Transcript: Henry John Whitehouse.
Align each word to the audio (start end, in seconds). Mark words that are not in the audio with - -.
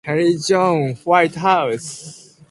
Henry 0.03 0.35
John 0.47 0.95
Whitehouse. 1.03 2.35